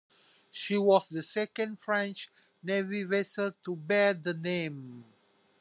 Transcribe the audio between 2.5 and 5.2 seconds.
Navy vessel to bear the name.